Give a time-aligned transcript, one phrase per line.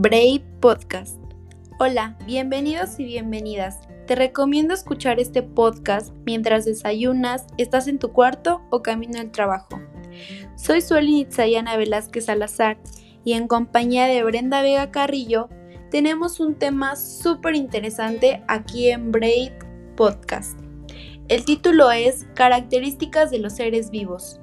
[0.00, 1.18] Brave Podcast.
[1.80, 3.80] Hola, bienvenidos y bienvenidas.
[4.06, 9.80] Te recomiendo escuchar este podcast mientras desayunas, estás en tu cuarto o camino al trabajo.
[10.54, 12.78] Soy Sueli Itzayana Velázquez Salazar
[13.24, 15.48] y en compañía de Brenda Vega Carrillo
[15.90, 19.50] tenemos un tema súper interesante aquí en Braid
[19.96, 20.60] Podcast.
[21.26, 24.38] El título es Características de los seres vivos,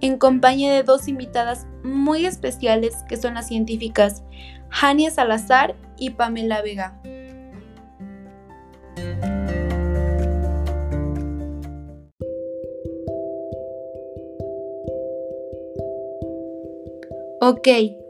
[0.00, 4.22] en compañía de dos invitadas muy especiales que son las científicas
[4.68, 7.00] Jania Salazar y Pamela Vega.
[17.40, 17.68] Ok,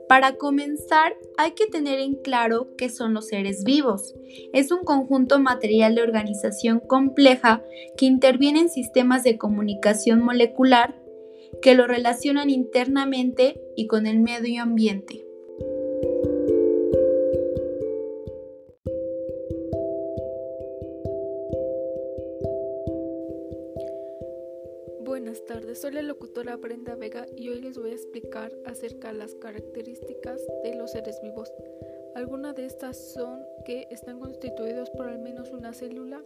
[0.09, 4.14] para comenzar hay que tener en claro qué son los seres vivos.
[4.52, 7.62] Es un conjunto material de organización compleja
[7.96, 10.95] que interviene en sistemas de comunicación molecular
[11.62, 15.27] que lo relacionan internamente y con el medio ambiente.
[25.04, 29.18] Buenas tardes, soy la locutora Brenda Vega y hoy les voy a explicar acerca de
[29.18, 31.52] las características de los seres vivos.
[32.15, 36.23] Algunas de estas son que están constituidos por al menos una célula,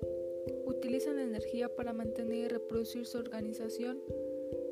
[0.65, 4.01] utilizan energía para mantener y reproducir su organización,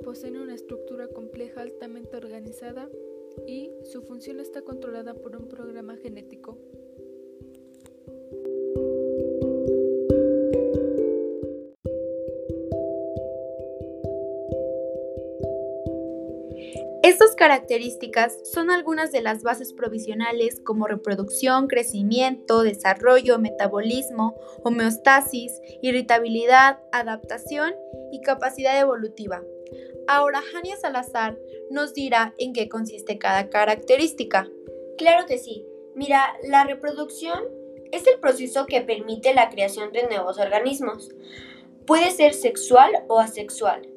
[0.05, 2.89] poseen una estructura compleja altamente organizada
[3.47, 6.59] y su función está controlada por un programa genético.
[17.03, 26.81] Estas características son algunas de las bases provisionales como reproducción, crecimiento, desarrollo, metabolismo, homeostasis, irritabilidad,
[26.93, 27.75] adaptación
[28.13, 29.43] y capacidad evolutiva.
[30.07, 31.39] Ahora Jania Salazar
[31.71, 34.49] nos dirá en qué consiste cada característica.
[34.97, 35.67] Claro que sí.
[35.95, 37.45] Mira, la reproducción
[37.93, 41.11] es el proceso que permite la creación de nuevos organismos.
[41.87, 43.89] Puede ser sexual o asexual.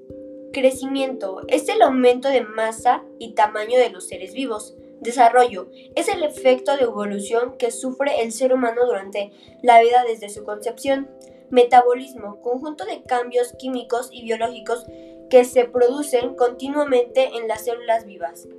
[0.53, 4.75] Crecimiento es el aumento de masa y tamaño de los seres vivos.
[4.99, 9.31] Desarrollo es el efecto de evolución que sufre el ser humano durante
[9.61, 11.09] la vida desde su concepción.
[11.49, 14.85] Metabolismo, conjunto de cambios químicos y biológicos
[15.31, 18.49] que se producen continuamente en las células vivas.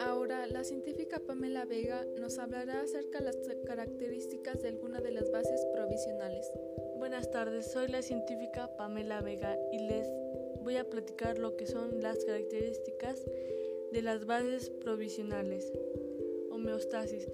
[0.00, 5.30] Ahora, la científica Pamela Vega nos hablará acerca de las características de algunas de las
[5.30, 6.50] bases provisionales.
[6.98, 10.08] Buenas tardes, soy la científica Pamela Vega y les
[10.64, 13.24] voy a platicar lo que son las características
[13.92, 15.72] de las bases provisionales
[16.56, 17.28] homeostasis,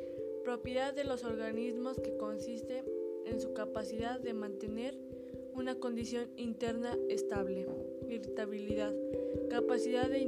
[0.44, 2.84] propiedad de los organismos que consiste
[3.24, 4.98] en su capacidad de mantener
[5.54, 7.66] una condición interna estable.
[8.08, 8.92] Irritabilidad,
[9.48, 10.18] capacidad de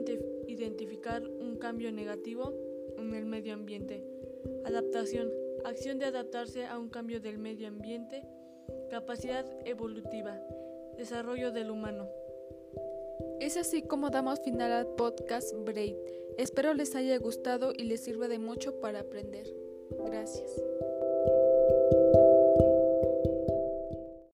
[0.46, 2.54] identificar un cambio negativo
[2.96, 4.04] en el medio ambiente.
[4.64, 5.30] Adaptación,
[5.64, 8.22] acción de adaptarse a un cambio del medio ambiente.
[8.90, 10.40] Capacidad evolutiva,
[10.96, 12.08] desarrollo del humano.
[13.40, 15.96] Es así como damos final al podcast Braid.
[16.38, 19.46] Espero les haya gustado y les sirva de mucho para aprender.
[20.06, 20.50] Gracias.